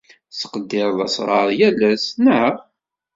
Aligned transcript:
Tettqeddireḍ 0.29 0.99
asɣar 1.05 1.47
yal 1.59 1.79
ass, 1.91 2.05
naɣ? 2.23 2.53